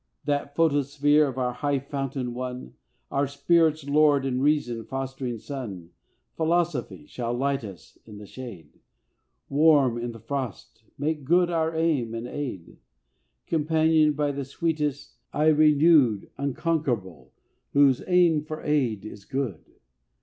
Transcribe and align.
That 0.25 0.55
photosphere 0.55 1.27
of 1.27 1.37
our 1.37 1.53
high 1.53 1.77
fountain 1.77 2.33
One, 2.33 2.73
Our 3.11 3.27
spirit's 3.27 3.87
Lord 3.87 4.25
and 4.25 4.41
Reason's 4.41 4.87
fostering 4.87 5.37
sun, 5.37 5.91
Philosophy, 6.35 7.05
shall 7.05 7.35
light 7.35 7.63
us 7.63 7.99
in 8.07 8.17
the 8.17 8.25
shade, 8.25 8.79
Warm 9.47 9.99
in 9.99 10.11
the 10.11 10.19
frost, 10.19 10.85
make 10.97 11.23
Good 11.23 11.51
our 11.51 11.75
aim 11.75 12.15
and 12.15 12.27
aid. 12.27 12.79
Companioned 13.45 14.15
by 14.15 14.31
the 14.31 14.43
sweetest, 14.43 15.17
ay 15.33 15.49
renewed, 15.49 16.31
Unconquerable, 16.35 17.31
whose 17.73 18.01
aim 18.07 18.41
for 18.43 18.63
aid 18.63 19.05
is 19.05 19.23
Good! 19.23 19.63